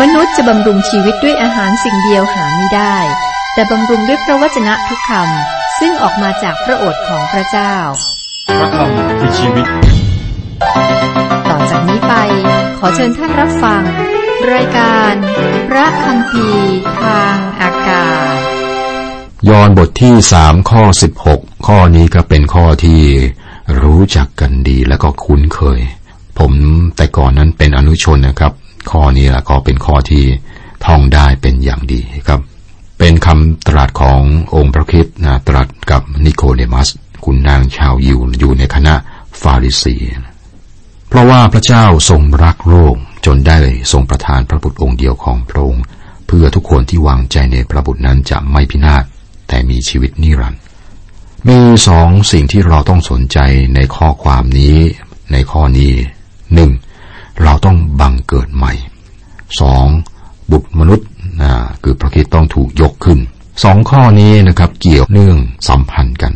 [0.00, 2.96] มนุษย์จะบำรุงชีวิตด้วยอาหารสิ่งเดียวหาไม่ได้
[3.54, 7.74] แต่บำรุงด้วยพระวจนะทุกคำซึ่งออกมาจากพระโอษฐ์ของพระเจ้า
[8.58, 9.66] พระคำคือชีวิต
[11.48, 12.14] ต่อจากนี้ไป
[12.78, 13.82] ขอเชิญท่านรับฟัง
[14.52, 15.14] รายการ
[15.68, 16.48] พระคำพี
[17.00, 18.38] ทางอากาศ
[19.48, 23.00] ยอห์นบทที่สามข้อสิบหกข้อนี้ก็เป็นข้อที่
[23.82, 25.80] รู้จักกันดีและก็คุ้นเคย
[26.38, 26.52] ผม
[26.96, 28.52] แต่ก่อนนั้นเป็นอนุชนนะครับ
[28.90, 30.24] ข้อนี้แหละก็เป็นข้อที่
[30.86, 32.40] ท่องได้เป็นอย่างดีครับ
[32.98, 34.20] เป็นคำตรัสของ
[34.54, 36.88] องค์พระคริสต์นะตรัสกับนิโคเดมัส
[37.24, 38.94] คุณนางชาวยิวอยู่ในคณะ
[39.40, 39.96] ฟาริสี
[41.08, 43.58] เพราะว่าพระเจ้าทรงรักโลกจนได้
[43.92, 45.84] ทรงประทานพระบุตรองค์เดียวของพระองค์
[46.26, 49.04] เพื่อทุกคนที่วางใจในพระบุตรนั้นจะไม่พินาศ
[49.48, 50.62] แต่มีชีวิตนิรันดร์
[51.48, 53.38] มีสองสิ่งที่เราต้องสนใจ
[53.74, 54.76] ในข้อความนี้
[55.32, 55.92] ในข้อนี้
[56.54, 56.70] หนึ่ง
[57.44, 58.72] เราต้องบังเกิดใหม่
[59.60, 59.86] สอง
[60.50, 61.08] บุตรมนุษย์
[61.42, 63.18] นะคือพระคริสต์ต้องถูกยกขึ้น
[63.64, 66.32] สองข้อนี้นะครับเกี่ยวเนื่องสัมพันธ์กัน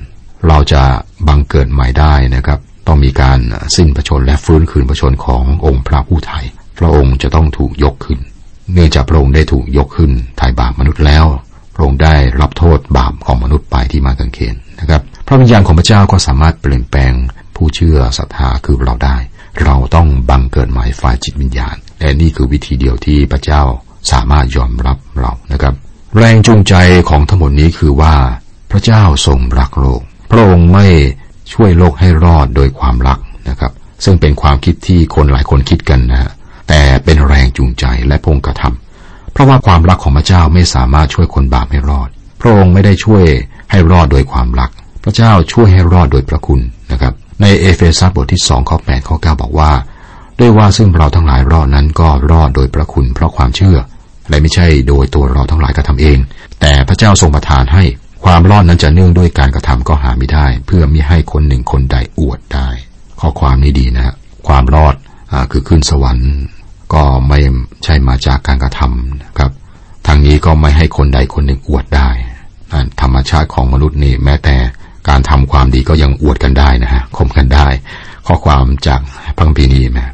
[0.49, 0.83] เราจะ
[1.29, 3.39] บังเกิดใหม่ได้นะครับ ต้องมีการ
[3.77, 6.45] สิ้นพระชนและฟื้นคืนพระชนขององค์พระผู้ไทย
[6.79, 8.19] พระองค์จะต้องถูกยกขึ้น
[8.75, 11.25] เนื่องจากพระองค์ได้ถูกยกขึ้นไถ่บาปมนุษย์แล้ว
[11.75, 17.13] พระองค์ได้รับโทษบาปของมนุษย์ไปที่มากางเขนนะครับ พระวิญญาณของพระเจ้าก็สามารถเปลี่ยนแปลง
[17.57, 19.17] ผู้เชื่อศรัทธาคือเราได้
[19.63, 23.63] เราต้องบังเกิดใหม่ฝ่ายจิตวิญญาณ และนี่คือวิธีเดียวที่พระเจ้า
[24.13, 25.75] สามารถยอมรับเรานะครับ
[26.19, 26.75] แรงจูงใจ
[27.09, 28.15] ของทั้งหมดนี้คือว่า
[28.71, 30.87] พระเจ้าทรงรักโลก พระองค์ไม่
[31.53, 33.19] ช่วยโลกให้รอดโดยความรัก
[33.49, 33.73] นะครับ
[34.05, 36.31] ซึ่งเป็นความคิดที่คนหลายคนคิดกันนะฮะ
[36.69, 42.09] แต่เป็นแรงจูงใจและพงกระทำเพราะว่าความรักของพระเจ้าไม่สามารถช่วยคนบาปให้รอด
[42.41, 43.25] พระองค์ไม่ได้ช่วย
[43.71, 44.71] ให้รอดโดยความรัก
[45.05, 46.61] พระเจ้าช่วยให้รอดโดยพระคุณ
[46.93, 49.73] นะครับ ในเอเฟซัสบทที่สองข้อแปดข้อเก้าบอกว่า
[50.39, 53.79] ด้วยว่าซึ่งเราทั้งหลายรอดนั้นก็รอดโดยพระคุณเพราะความเชื่อ
[54.29, 56.19] และไม่ใช่โดยตัวเราทั้งหลายกระทำเอง
[56.61, 57.85] แต่พระเจ้าทรงประทานให้
[58.25, 62.69] ความรอดนั้นจะเนื่องด้วยการกระทำก็หาไม่ได้ เพื่อม่ให้คนหนึ่งคนใดอวดได้
[63.21, 64.15] ข้อความนี้ดีนะ
[64.49, 64.95] ความรอด
[65.33, 66.33] อคือขึ้นสวรรค์
[66.95, 67.41] ก็ไม่
[67.85, 69.51] ใช่มาจากการกระทำนะครับ
[70.07, 72.11] ทางนี้ก็ไม่ให้คนใดคนหนึ่งอวดได้
[73.01, 74.57] ธรรมชาติของมนุษย์นี่แม้แต่
[75.09, 77.67] การทำความดีก็ยังอวดกันได้นะฮะคมกันได้
[78.27, 79.01] ข้อความจาก
[79.37, 80.07] พระคัมภีร์นี้แม่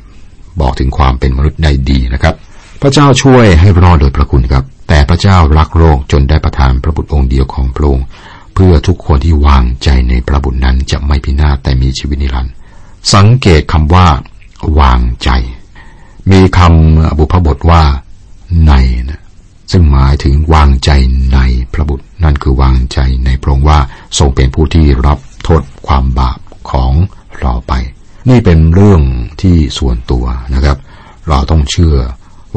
[0.61, 2.35] บอกถึงความเป็นมนุษย์ได้ดีนะครับ
[2.83, 8.07] พระเจ้าช่วยให้รอดโดยพระคุณครับ แต่พระเจ้ารักโลกจนได้ประทานพระบุตรองค์เดียวของพระองค์
[8.55, 12.55] เพื่อทุกคนที่วางใจในพระบุตรนั้นจะไม่พินาศแต่มีชีวิตนิรันดร์
[13.15, 14.07] สังเกตคำว่า
[14.81, 15.31] วางใจ
[16.31, 17.83] มีคำบุพบทว่า
[18.67, 18.73] ใน
[19.09, 19.22] นะ
[19.73, 20.91] ซึ่งหมายถึงวางใจ
[21.35, 21.39] ใน
[21.73, 23.79] พระบุตร นั่นคือวางใจในพระองค์ว่า
[24.19, 26.39] ทรงเป็นผู้ที่รับโทษความบาป
[26.71, 26.93] ของ
[27.41, 27.73] เราไป
[28.29, 29.03] นี่เป็นเรื่อง
[29.43, 30.25] ที่ส่วนตัว
[30.55, 30.79] นะครับ
[31.29, 31.97] เราต้องเชื่อ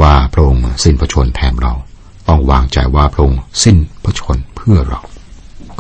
[0.02, 1.74] ว่าพระองค์สิ้นพระชนแทนเรา
[2.28, 5.02] ต้องวางใจว่าพระองค์สิ้นพระชนเพื่อเรา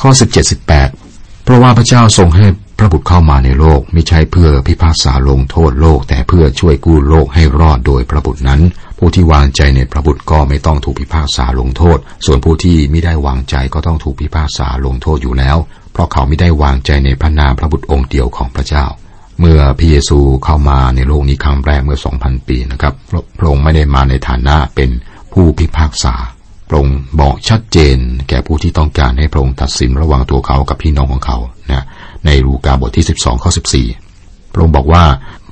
[0.01, 0.23] ข้อ 17
[0.75, 2.45] 18 เพราะว่าพระเจ้าทรงให้
[2.77, 8.61] พระบุตรเข้ามาในโลกไม่ใช่เพื่อพิพากษาลงโทษโลก แต่เพื่อช่วยกู้โลกให้รอดโดยพระบุตรนั้น
[8.97, 15.57] ผู้ที่วางใจในพระบุตรก็ไม่ต้องถูกพิพากษาลงโทษ ส่วนผู้ที่ไม่ได้วางใจก็ต้องถูกพิพากษาลงโทษอยู่แล้ว
[15.93, 18.85] เพราะเขาไม่ได้วางใจในพระนามพระบุตรองค์เดียวของพระเจ้า
[19.39, 22.93] เมื่อพระเยซูเข้ามาในโลกนี้ครั้งแรกเมื่อ 2,000 ปีนะครับ
[23.39, 24.89] พระองค์ไม่ได้มาในฐานะเป็น
[25.33, 26.15] ผู้พิพากษา
[26.69, 27.97] พระองค์บอกชัดเจน
[28.29, 31.37] แก่ผู้ที่ต้องการให้พระองค์ตัดสินระหว่างตัวเขากับพี่น้องของเขา
[31.71, 31.83] นะ
[32.25, 33.51] ในลูกาบทที่ 12ข้อ
[34.01, 35.05] 14 พระองค์บอกว่า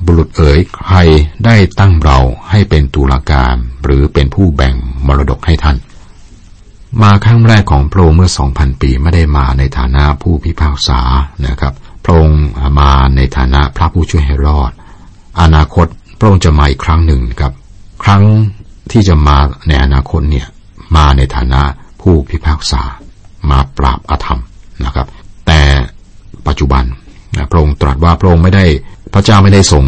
[0.06, 0.98] บุรุษเอ๋ยใคร
[1.46, 2.20] ได้ตั้งเรา
[2.50, 4.76] ให้เป็นตุลาการ หรือเป็นผู้แบ่ง
[5.08, 5.78] มรดกให้ท่าน
[7.02, 11.00] มาครั้งแรกของพระองค์เมื่อ 2,000 ปีไม่ได้มาในฐานะผู้พิพากษา
[11.48, 11.74] นะครับ
[12.04, 12.44] พระองค์
[12.80, 14.72] มาในฐานะพระผู้ช่วยให้รอด
[15.42, 15.88] อนาคต
[16.20, 17.54] พระองค์จะมาอีกครั้งหนึ่งครับ
[18.04, 18.24] ครั้ง
[18.92, 20.48] ที่จะมาในอนาคตเนี่ย
[20.96, 21.62] มาในฐานะ
[22.02, 22.82] ผู้พิพากษา
[23.50, 24.42] มาปราบอาธรรม
[24.86, 25.08] นะครับ
[25.48, 25.62] แต่
[26.48, 26.84] ปัจจุบัน
[27.36, 28.66] นะพระองค์ตรัสว่าพระองค์ไม่ได้
[29.14, 29.86] พระเจ้าไม่ได้ส่ง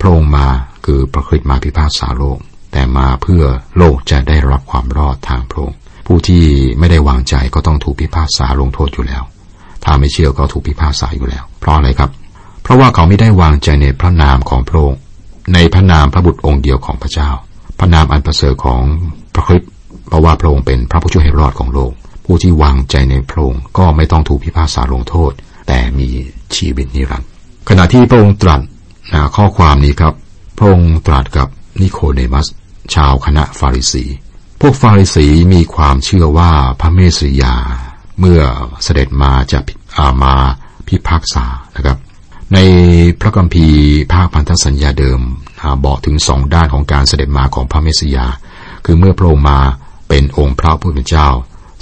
[0.00, 0.46] พระองค์มา
[0.86, 2.38] คือพระคริสต์มาพิพากษาโลก
[2.72, 3.42] แต่มาเพื่อ
[3.78, 5.76] โลกจะได้รับความรอดทางพระองค์
[6.06, 6.44] ผู้ที่
[6.78, 9.22] ไม่ได้วางใจก็ต้องถูกพิพากษาลงโทษอยู่แล้ว
[9.84, 12.10] ถ้าไม่เชื่อก็ถูกพิพากษาอยู่แล้ว เพราะอะไรครับ
[12.62, 14.98] เพราะว่าเขาไม่ได้วางใจในพระนามของพระองค์
[15.54, 17.30] ในพระนามพระบุตรองค์เดียวของพระเจ้า
[17.78, 18.82] พระนามอันประเสริฐของ
[19.34, 19.70] พระคริสต์
[20.08, 21.92] เพราะว่าพระองค์เป็นพระผู้ช่วยให้รอดของโลก
[22.24, 25.32] ผู้ที่วางใจในพระองค์ก็ไม่ต้องถูกพิพากษาลงโทษ
[25.74, 26.08] แต่มี
[26.56, 27.30] ชีวิตนิรันดร์
[27.68, 28.60] ขณะที่พระองค์ตรัส
[29.36, 30.14] ข้อความนี้ครับ
[30.58, 31.48] พระองค์ตรัสกับ
[31.80, 32.46] นิโคเดมัส
[32.94, 34.04] ชาวคณะฟาริสี
[34.60, 36.50] พวกฟาริสีมีความเชื่อว่า
[36.80, 37.54] พระเมสสิยา
[38.18, 38.40] เมื่อ
[38.82, 40.34] เสด็จมาจะามา
[40.86, 41.44] พิพากษา
[41.76, 41.98] นะครับ
[42.54, 42.58] ใน
[43.20, 43.80] พระคัมภีร์
[44.12, 45.20] ภาคพันธสัญญาเดิม
[45.84, 48.26] บอกถึงสองด้านของการเสด็จมาของพระเมสสิยา
[48.84, 49.58] คือเมื่อพระองค์มา
[50.08, 51.28] เป็นองค์พระผู้เป็นเจ้า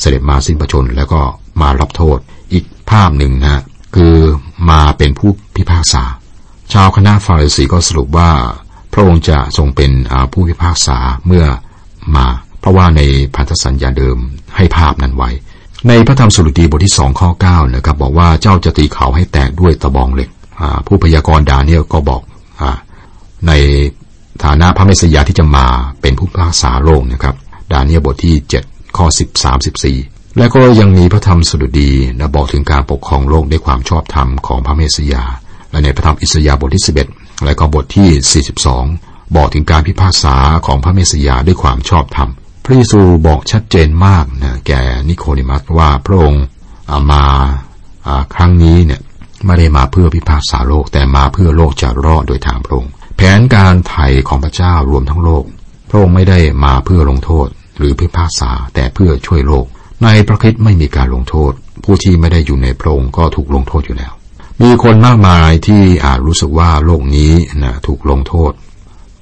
[0.00, 1.20] เสด็จมาสิ้นพระชนแล้วก็
[1.60, 2.18] มารับโทษ
[2.52, 3.62] อีกภาพหนึ่งนะ
[3.94, 4.16] คือ
[4.70, 6.02] มาเป็นผู้พิพากษา
[6.72, 8.30] ชาวคณะฟาริสีก็สรุปว่า
[8.92, 9.92] พระองค์จะทรงเป็น
[10.32, 11.44] ผู้พิพากษาเมื่อ
[12.16, 12.26] มา
[12.60, 13.00] เพราะว่าใน
[13.34, 14.16] พันธสัญญาเดิม
[14.56, 15.30] ให้ภาพนั้นไว้
[15.88, 20.30] ในพระธรรมสุรตีบทที่สองข้อเก้านะครับบอกว่าเจ้าจะตีเขาให้แตกด้วยตะบองเหล็ก
[20.86, 22.22] ผู้พยากรณ์ดาเนียลก็บอก
[22.60, 22.62] อ
[23.46, 23.52] ใน
[24.44, 25.66] ฐานะพระเมสยาที่จะมา
[26.00, 27.34] เป็นผู้พิพากษาโลกนะครับ
[27.72, 28.34] ดาเนียลบทที่
[28.66, 29.06] 7 ข้อ
[29.36, 29.56] 13
[29.92, 35.24] 14 และก็ยังมีพระธรรมสุดดีนะบอกถึงการปกครองโลกด้วยความชอบธรรมของพระเมสยา
[35.70, 36.84] และในพระธรรมอิสยาห์บทที่
[37.14, 38.44] 11 และก็บทที่
[38.84, 40.36] 42 บอกถึงการพิพากษา
[40.66, 42.30] ของพระเมสยาด้วยความชอบธรรม
[42.64, 46.44] พระเยซูบอกชัดเจนมากนะแก่นิโคดิมัสว่าพระองค์
[47.12, 47.24] มา
[48.34, 49.00] ครั้งนี้เนี่ย
[49.46, 55.44] ไม่ได้มาเพื่อพิพากษาโลก แต่มาเพื่อโลกจะรอดโดยทางพระองค์แผนการไถ่ของพระเจ้ารวมทั้งโลก
[55.88, 57.48] พระองค์ไม่ได้มาเพื่อลงโทษ
[57.78, 59.66] หรือพิพากษาแต่เพื่อช่วยโลก
[60.02, 61.52] ในพระคิดไม่มีการลงโทษ
[61.84, 64.12] ผู้ที่ไม่ได้อยู่ในพระองค์ก็ถูกลงโทษอยู่แล้ว
[64.62, 67.32] มีคนมากมายที่อาจรู้สึกว่าโลกนี้
[67.62, 68.52] นะถูกลงโทษ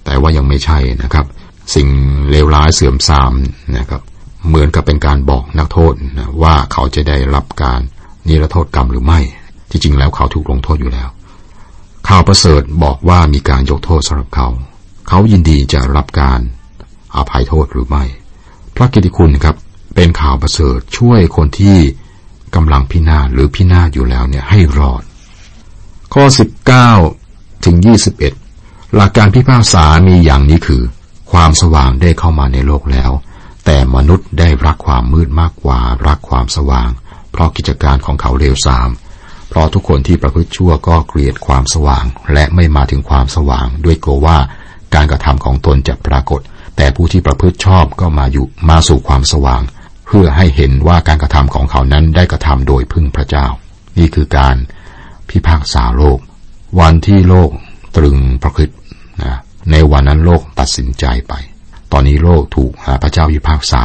[0.04, 1.26] แต่ว่ายังไม่ใช่นะครับ
[1.74, 1.88] สิ่ง
[2.30, 3.32] เลวร้ายเสื่อมทราม
[3.78, 4.02] นะครับ
[4.48, 7.80] เหมือนกับเป็นการบอกนักโทษนะว่าเขาจะได้รับการ
[8.28, 9.20] นิรโทษกรรมหรือไม่
[9.70, 11.08] ที่จริงแล้วเขาถูกลงโทษอยู่แล้ว
[12.08, 14.48] ข่าวประเสริฐบอกว่ามีการยกโทษสำหรับเขา
[15.08, 16.40] เขายินดีจะรับการ
[17.14, 18.04] อาภัยโทษหรือไม่
[18.76, 19.56] พระกิติคุณครับ
[20.02, 21.78] เป็นข่าวประเสริฐช่วยคนที่
[22.54, 25.02] กำลังพินาศหรือพินาศอยู่แล้วเนี่ยให้รอด
[26.14, 26.24] ข้อ
[26.96, 27.76] 19 ถึง
[28.36, 30.82] 21 หลักการพิพากษามีอย่างนี้คือ
[31.32, 33.10] ความสว่างได้เข้ามาในโลกแล้ว
[33.64, 36.90] แต่มนุษย์ได้รักความมืดมากกว่ารักความสว่าง
[37.32, 38.90] เพราะกิจการของเขาเลวทราม
[39.48, 44.38] เพราะทุกคนที่ประพฤติชั่วก็เกลียดความสว่าง และไม่มาถึงความสว่าง ด้วยกลัวว่า
[44.94, 46.40] การกระทำของตนจะปรากฏ
[46.76, 49.62] แต่ผู้ที่ประพฤติชอบก็มาอยู่มาสู่ความสว่าง
[50.10, 53.46] พื่อให้เห็นว่าการกระทำของเขานั้นได้กระทำโดยพึ่งพระเจ้า
[53.98, 54.56] นี่คือการ
[55.30, 56.18] พิพากษาโลก
[56.80, 57.50] วันที่โลก
[57.96, 58.74] ตรึงประพฤติ
[59.22, 59.38] นะ
[59.70, 61.34] ในวันนั้นโลกตัดสินใจไป
[61.92, 62.72] ตอนนี้โลกถูก
[63.02, 63.82] พระเจ้าพิพากษา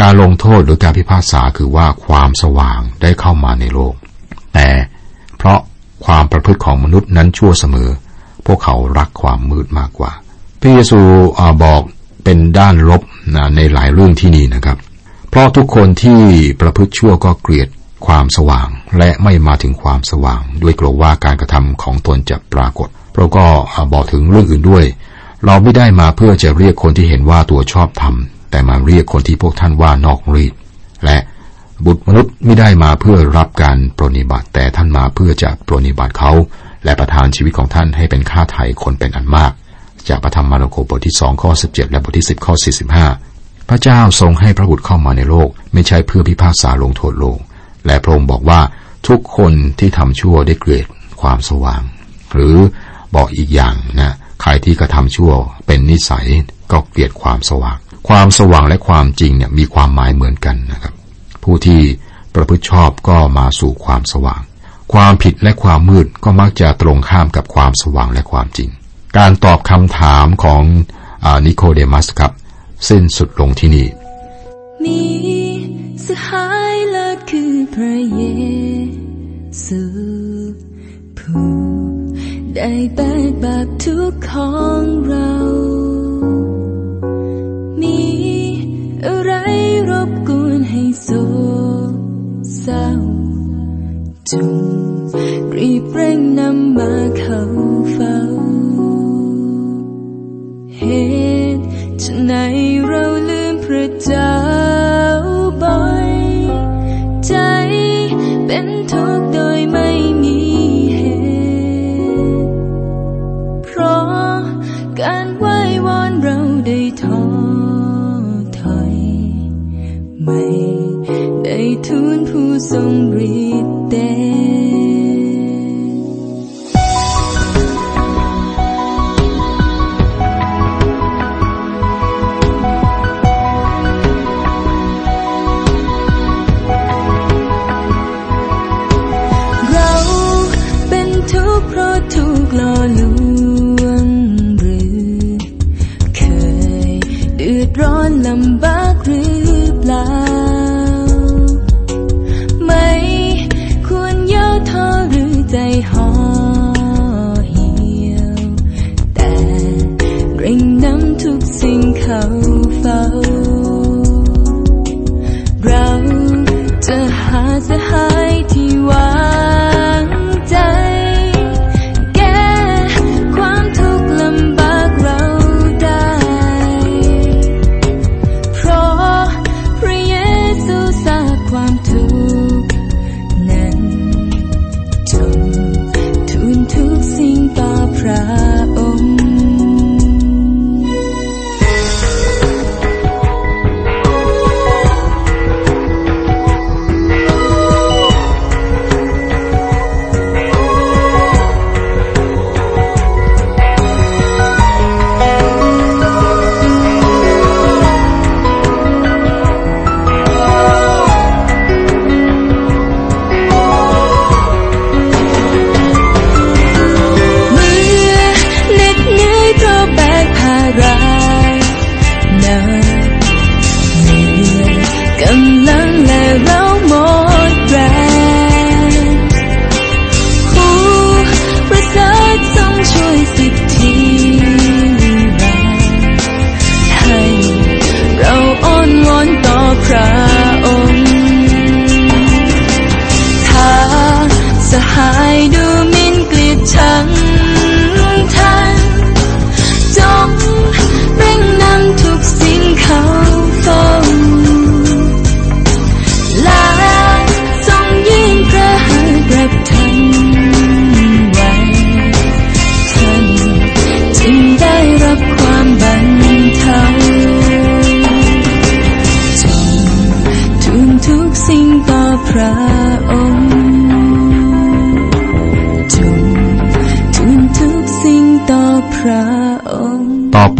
[0.00, 3.94] การลงโทษหรือการพิพากษาคือว่าความสว่างได้เข้ามาในโลก
[4.54, 4.68] แต่
[5.36, 5.58] เพราะ
[6.04, 7.90] ความประพฤติของมนุษย์นั้นชั่วเสมอ
[8.46, 10.12] พวกเขารักความมืดมากกว่า
[10.60, 11.00] พระเยซู
[11.64, 11.80] บอก
[12.24, 13.02] เป็นด้านลบ
[13.36, 14.78] นะในหลายเรื่องที่นี่นะครับ
[15.30, 16.20] เพราะทุกคนที่
[16.60, 17.68] ประพฤติชั่วก็เกลียด
[18.06, 18.68] ความสว่าง
[18.98, 23.46] และไม่มาถึงความสว่าง ด้วยกลัวว่าการกระทำของตนจะปรากฏพระก็
[23.92, 24.84] บอกถึงเรื่องอื่นด้วย
[25.44, 30.52] เราไม่ได้มาเพื่อจะเรียกคนที่เห็นว่าตัวชอบทำแต่มาเรียกคนที่พวกท่านว่านอกรีด
[31.04, 31.18] และ
[31.84, 36.32] บุตรมนุษย์ไม่ได้มาเพื่อรับการปรนิบัติ แต่ท่านมาเพื่อจะปรนิบัติเขา
[36.84, 39.52] และประทานชีวิตของท่านให้เป็นค่าไถ่คนเป็นอันมาก
[40.08, 43.06] จากพระธรรมมาระโกบทที่สองข้อสิบเจ็ดและบทที่สิบข้อสี่สิบห้า
[43.72, 47.38] พระเจ้าทรงให้พระบุตรเข้ามาในโลก ไม่ใช่เพื่อพิพากษาลงโทษโลก
[47.86, 48.60] และพระองค์บอกว่า
[49.08, 50.86] ทุกคนที่ทำชั่วได้เกลียด
[51.20, 51.82] ความสว่าง
[52.32, 52.56] หรือ
[53.14, 55.32] บอกอีกอย่างนะใครที่กระทำชั่ว
[55.66, 56.26] เป็นนิสัย
[56.72, 57.76] ก็เกลียดความสว่าง
[58.08, 60.94] ความสว่างและความจริงเนี่ยมีความหมายเหมือนกันนะครับ
[61.44, 61.80] ผู้ที่
[62.34, 64.40] ประพฤติชอบก็มาสู่ความสว่าง
[64.92, 68.70] ความผิดและความมืดก็มักจะตรงข้ามกับความสว่างและความจริง
[69.18, 70.62] การตอบคำถามของ
[71.24, 72.32] อนิโคเดมัสครับ
[72.88, 73.88] สิ้นสุดลงที่นี่
[74.84, 75.00] มี
[76.04, 78.22] สหายเลิศคือพระเย
[79.64, 79.82] ซู
[81.18, 81.50] ผู้
[82.54, 84.50] ได้แบกบาปทุกขอ
[84.82, 85.30] งเรา
[94.32, 94.69] จง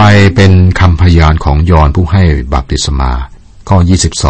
[0.02, 2.22] ไปเป็นคำพยานของยอนผู้ให้
[2.54, 3.10] บัพติศมา
[3.68, 3.78] ข้อ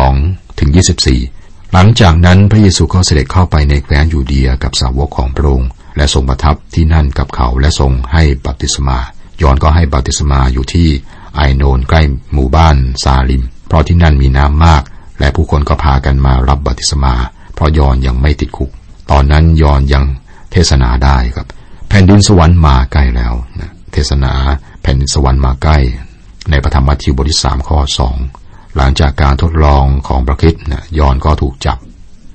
[0.04, 0.70] 22 ถึง
[1.16, 8.98] 24 หลังจากนั้นพระเยซูก็เสด็จเข้าไปในแคว้นยูเดียกับสาวกของพระองค์และทรงประทับที่นั่นกับเขาและทรงให้บัพติศมา
[9.42, 10.88] ยอนก็ให้บัพติศมาอยู่ที่
[11.36, 14.82] ไอโนนใกล้หมู่บ้านซาลิม เพราะที่นั่นมีน้ำมาก
[15.20, 17.14] และผู้คนก็พากันมารับบัพติศมา
[17.54, 18.70] เพราะยอนยังไม่ติดคุก
[19.10, 20.04] ตอนนั้นยอนยัง
[20.52, 21.46] เทศนาได้ครับ
[21.88, 24.32] แผ่นดินสวรรค์มาใกล้แล้วนะเทศนา
[24.82, 25.78] แผ่นสวรรค์มาใกล้
[26.50, 28.16] ในพระธรรมมัทธิวบทที่สามข้อสอง
[28.76, 31.78] หลังจากการทดลองของพระคิดนะยอนก็ถูกจับ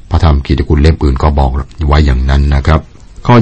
[0.10, 1.52] พระธรรมกิตติคุณเล่มอื่นก็บอก
[1.88, 2.82] ไว้อย่างนั้นนะครับ
[3.28, 3.36] ข้อ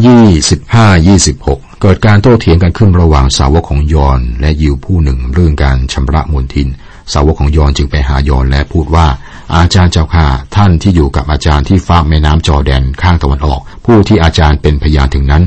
[0.51, 6.67] 25 26 เกิดการโต้เถียงกันขึ้นระหว่างสาวกของยอนและยิวผู้หนึ่งเรื่องการชำระมลทิน
[7.13, 9.07] สาวกของยอนจึงไปหายอนและพูดว่า
[9.55, 15.43] อาจารย์เจ้าข้าท่านที่อยู่กับอาจารย์ที่ฟากแม่น้ำจอแดนข้างตะวันออก ผู้ที่อาจารย์เป็นพยานถึงนั้น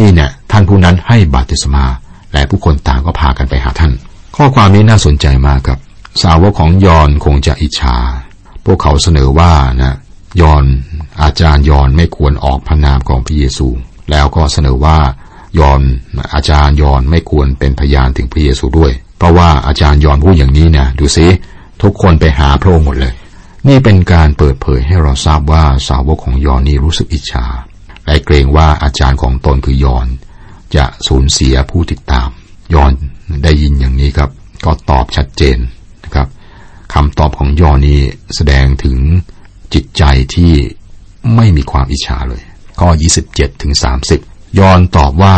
[0.00, 1.84] นี่เนี่ยท่านผู้นั้นให้บาติศมา
[2.32, 3.92] และผู้คนต่างก็พากันไปหาท่าน
[4.36, 5.78] ข้อความนี้น่าสนใจมากครับ
[6.22, 7.96] สาวกของยอนคงจะอิจฉา
[8.64, 9.96] พวกเขาเสนอว่านะ
[10.40, 10.64] ยอน
[11.22, 13.68] อาจารย์ยอนไม่ควรออกพระนามของพระเยซู
[14.10, 14.98] แล้วก็เสนอว่า
[15.58, 15.80] ยอน
[16.34, 21.26] อาจารย์ยอนไม่ควรเป็นพยานถึงพระเยซูด้วย เพราะว่าอาจารย์ยอนพูดอย่างนี้นะดูสิ
[21.82, 23.14] ทุกคนไปหาพระองค์หมดเลย
[23.68, 27.46] นี่เป็นการเปิดเผยให้เราทราบว่าสาวกของยอนนี้รู้สึกอิจฉา
[28.06, 30.06] และเกรงว่าอาจารย์ของตนคือยอน
[30.76, 32.28] จะสูญเสียผู้ติดตาม
[32.74, 32.92] ยอน
[33.44, 34.30] ได้ยินอย่างนี้ครับ
[34.64, 35.58] ก็ตอบชัดเจน
[36.04, 36.28] นะครับ
[36.94, 38.00] คำตอบของยอนนี้
[38.36, 38.98] แสดงถึง
[39.74, 40.02] จิตใจ
[40.34, 40.52] ที่
[41.36, 42.42] ไม่มีความอิจฉาเลย
[42.80, 42.88] ข้อ
[43.26, 43.72] 27ถึง
[44.16, 45.36] 30 ยอนตอบว่า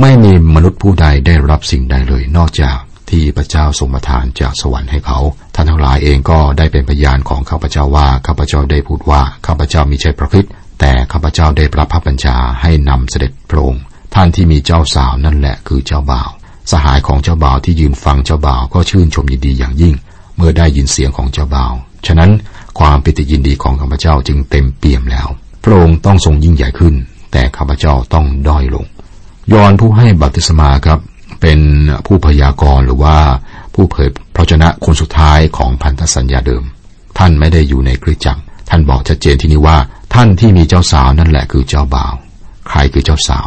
[0.00, 2.78] ไม่มีมนุษย์ผู้ใดได้รับสิ่งใดเลย นอกจาก
[3.10, 5.18] ที่พระเจ้าทรงประทานจากสวรรค์ให้เขา
[5.54, 10.46] ท่านทั้งหลายเองก็ได้เป็นพยานของข้าพเจ้าว่าข้าพเจ้าได้พูดว่าข้าพเจ้ามีใจพระคิด
[10.80, 13.82] แต่ข้าพเจ้าได้รับพระบัญชาให้นำเสด็จพระองค์
[14.14, 16.30] ท่านที่มีเจ้าสาวนั่นแหละคือเจ้าบ่าว
[16.70, 19.94] สหายของเจ้าบ่าวที่ยืนฟังเจ้าบ่าวก็ชื่นชมยินดีอย่างยิ่ง
[20.36, 21.72] เมื่อได้ยินเสียงของเจ้าบ่าว
[22.06, 22.30] ฉะนั้น
[22.78, 25.28] ความปิติยินดีของข้าพเจ้าจึงเต็มเปี่ยมแล้ว
[25.64, 26.94] พระองค์ต้องทรงยิ่งใหญ่ขึ้น
[27.32, 28.84] แต่ข้าพเจ้าต้องด้อยลง
[29.52, 31.00] ยอนผู้ให้บัพติศมาครับ
[31.40, 31.60] เป็น
[32.06, 33.16] ผู้พยากรณ์หรือว่า
[33.74, 36.64] ผู้เผยพระชนะคนสุดท้ายของพันธสัญญาเดิม
[37.18, 39.78] ท่านไม่ได้อยู่ในคริสตจักร ท่านบอกชัดเจนที่นี่ว่า
[40.14, 42.14] ท่านที่มีเจ้าสาวนั่นแหละคือเจ้าบ่าว
[42.68, 43.46] ใครคือเจ้าสาว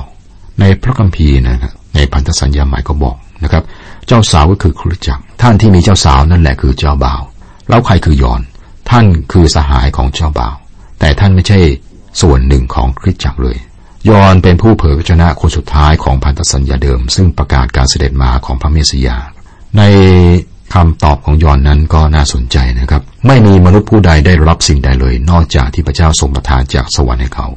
[0.60, 3.64] ในพระคัมภีร์นะครับในพันธสัญญาใหม่ก็บอกนะครับ
[4.08, 7.22] เจ้าสาวก็คือคริสตจักร ท่านที่มีเจ้าสาวนั่นแหละคือเจ้าบ่าว
[7.70, 8.42] แล้วใครคือยอน
[8.90, 10.56] ท่านคือสหายของเจ้าบ่าว
[11.00, 11.60] แต่ท่านไม่ใช่
[12.22, 13.58] ส่วนหนึ่งของคริสตจักรเลย
[14.10, 19.18] ยอนเป็นผู้เผยพระชนะคนสุดท้ายของพันธสัญญาเดิม ซึ่งประกาศการเสด็จมาของพระเมสสิยา
[19.78, 19.82] ใน
[20.74, 27.48] คำตอบของยอนนั้นก็น่าสนใจนะครับ ไม่มีมนุษย์ผู้ใดได้รับสิ่งใดเลย นอกจากที่พระเจ้าทรงประทานจากสวรรค์ให้เขา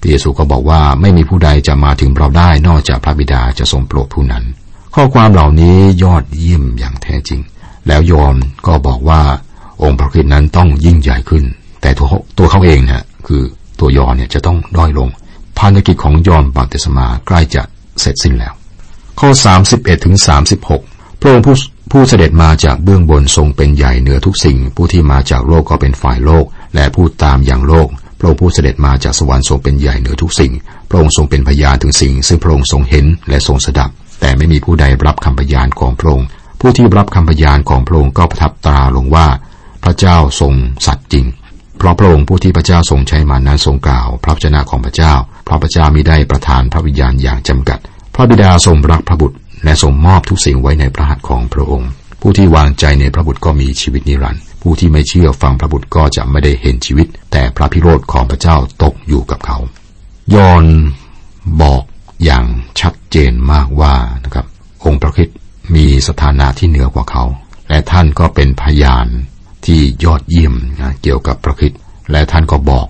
[0.00, 4.44] พระเยซูก็บอกว่าไม่มีผู้ใดจะมาถึงเราได้นอกจากพระบิดาจะทรงโปรดผู้นั้น
[4.94, 7.40] ข้อความเหล่านี้ยอดเยี่ยมอย่างแท้จริง
[7.88, 8.34] แล้วยอน
[8.66, 9.20] ก็บอกว่า
[9.82, 11.44] องค์พระคริสต์นั้นต้องยิ่งใหญ่ขึ้น
[11.82, 12.06] แต่ตัว
[12.38, 13.42] ตัวเขาเองนะคือ
[13.80, 15.08] ตัวยอนเนี่ยจะต้องด้อยลง
[15.58, 17.62] ภารกิจของยอนบัพติศมาใกล้จะ
[18.00, 18.54] เสร็จสิ้นแล้ว
[19.20, 19.28] ข้อ
[19.66, 20.16] 31ถึง
[20.68, 21.56] 36 พระองค์ผู้
[21.92, 27.88] ผู้เสด็จมาจากเบื้องบนทรงเป็นใหญ่เหนือทุกสิ่ง ผู้ที่มาจากโลกก็เป็นฝ่ายโลก และผู้ตามอย่างโลก
[28.20, 30.52] พระองค์ผู้เสด็จมาจากสวรรค์ทรงเป็นใหญ่เหนือทุกสิ่ง
[30.90, 36.26] พระองค์ทรงเป็นพยานถึงสิ่ง ซึ่งพระองค์ทรงเห็นและทรงสดับ แต่ไม่มีผู้ใดรับคำพยานของพระองค์
[36.60, 39.26] ผู้ที่รับคำพยานของพระองค์ก็ประทับตราลงว่า
[39.84, 40.52] พระเจ้าทรง
[40.86, 41.26] สัตย์จริง
[41.78, 45.12] เพราะพระองค์ผู้ที่พระเจ้าทรงใช้มานั้นทรงกล่าว พระวจนะของพระเจ้า
[45.44, 47.78] เพราะพระเจ้ามิได้ประทานพระวิญญาณอย่างจำกัด
[48.14, 59.58] พระบิดาทรงรักพระบุตร และทรงมอบทุกสิ่งไว้ในพระหัตถ์ของพระองค์ ผู้ที่วางใจในพระบุตรก็มีชีวิตนิรันดร์ ผู้ที่ไม่เชื่อฟังพระบุตรก็จะไม่ได้เห็นชีวิต แต่พระพิโรธของพระเจ้าตกอยู่กับเขา
[60.34, 60.64] ยอน
[61.62, 61.82] บอก
[62.24, 62.44] อย่าง
[62.80, 64.46] ชัดเจนมากว่านะครับ
[64.84, 65.36] องค์พระคริสต์
[65.74, 67.24] มีสถานะที่เหนือกว่าเขา
[67.68, 69.06] และท่านก็เป็นพยาน
[69.66, 72.86] ที่ยอดเยี่ยมนะเกี่ยวกับพระคริสต์และท่านก็บอก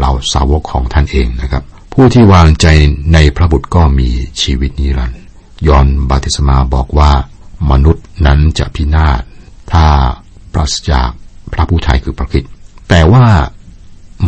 [0.00, 2.66] เราสาวกของท่านเองนะครับ ผู้ที่วางใจ
[3.14, 4.08] ในพระบุตรก็มี
[4.42, 5.20] ชีวิตนิรันดร์
[5.66, 7.12] ยอนบาติสมาบอกว่า
[7.70, 9.22] มนุษย์นั้นจะพินาศ
[9.72, 9.86] ถ้า
[10.54, 11.10] ปราศจาก
[11.52, 12.50] พระผู้ไทยคือพระคริสต์
[12.88, 13.26] แต่ว่า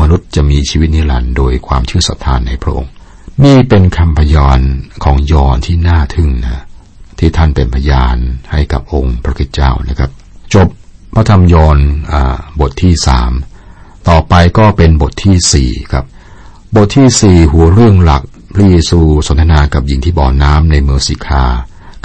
[0.00, 2.92] มนุษย์จะมีชีวิตนิรันดร์โดยความเชื่อศรัทธานในพระองค์
[3.44, 4.60] นี่เป็นคำพยาน
[5.04, 6.64] ของยอห์นที่น่าทึ่งนะ
[7.18, 8.16] ที่ท่านเป็นพยาน
[8.52, 10.10] ให้กับองค์พระคริสต์เจ้านะครับ
[10.54, 10.68] จบ
[11.14, 11.78] พระธรรมยอห์น
[12.60, 13.32] บทที่สาม
[14.08, 16.04] ต่อไปก็เป็นบทที่สี่ครับ
[16.76, 18.22] บทที่สี่หัวเรื่องหลัก
[18.54, 21.44] พระเยซูสนทนากับหญิงที่บ่อน้ำในเมืองสิกา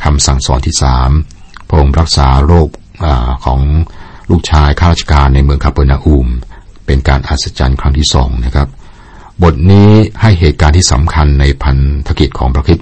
[0.03, 1.09] คำสั่งสอนที่สาม
[1.67, 2.69] พระองค์รักษาโรค
[3.03, 3.05] อ
[3.45, 3.61] ของ
[4.31, 6.27] ลูกชายข้าราชการในเมืองคาเปนาอุม
[6.85, 8.67] เป็นการอัศจรรย์ครั้งที่สองนะครับ
[9.43, 12.79] บทนี้ให้เหตุการณ์ที่สำคัญในพันธกิจของพระคิด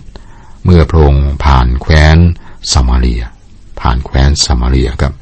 [0.63, 2.17] เมื่อพระองค์ผ่านแคว้น
[2.73, 3.21] สมาเรีย
[3.79, 5.13] ผ่านแคว้นสมาเรียครับ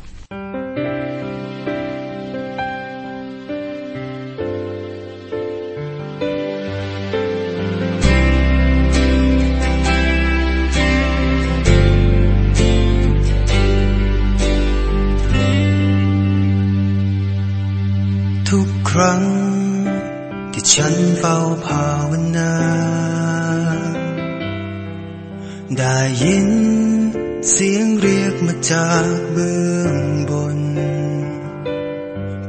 [27.52, 30.60] เสียงเรียกมาจากเบื้องบน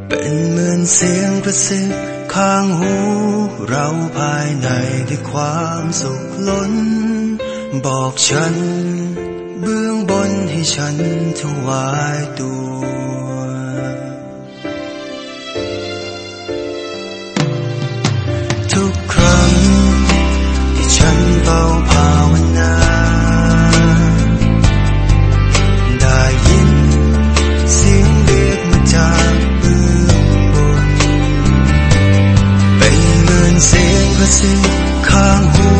[0.08, 1.92] เป็นเหมือนเสียงกระซิบ
[2.34, 2.94] ข้างหู
[3.68, 3.86] เรา
[4.18, 4.68] ภายใน
[5.08, 6.72] ด้วยความสุขล้น
[7.86, 8.54] บอกฉัน
[9.60, 10.96] เบื้องบนให้ฉัน
[11.40, 12.88] ถวายตัว
[18.72, 19.52] ทุกครั้ง
[20.76, 22.87] ที่ฉันเฝ้าภาวนา
[33.60, 34.62] sing the sing
[35.02, 35.77] kang hoo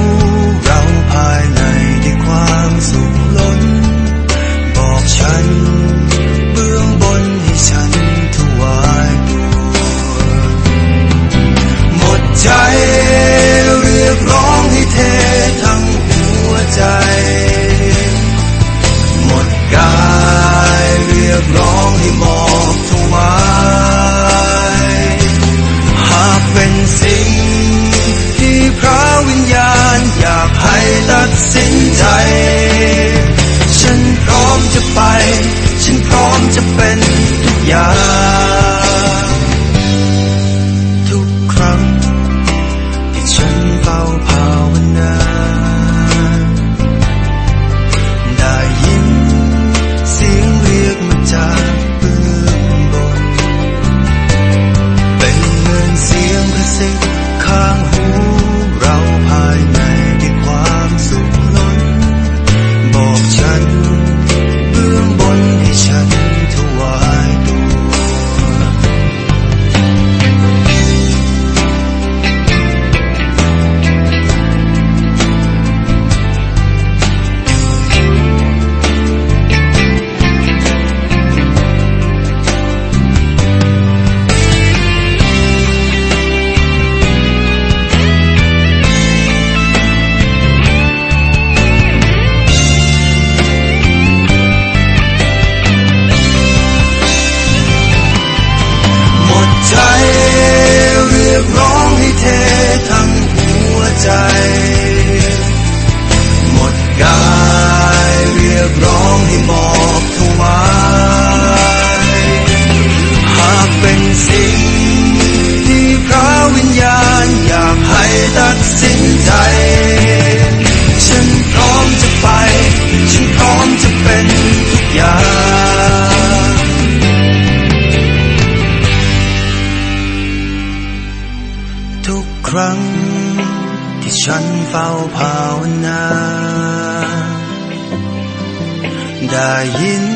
[139.61, 140.07] ได้ยิน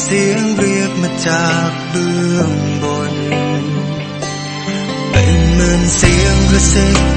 [0.00, 2.50] เสียงเรียกมาจากเบื้อง
[2.82, 3.14] บน
[5.10, 7.09] เป็นเหมือนเสียงกระซิบ